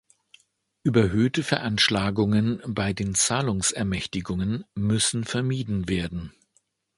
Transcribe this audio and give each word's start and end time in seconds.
Überhöhte 0.81 1.43
Veranschlagungen 1.43 2.59
bei 2.65 2.91
den 2.91 3.13
Zahlungsermächtigungen 3.13 4.65
müssen 4.73 5.25
vermieden 5.25 5.87
werden. 5.87 6.33